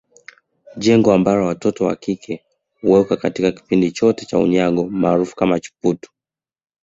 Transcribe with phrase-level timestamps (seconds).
[0.77, 2.43] Jengo ambalo watoto wa kike
[2.81, 6.11] huwekwa katika kipindi chote cha unyago maarufu Chiputu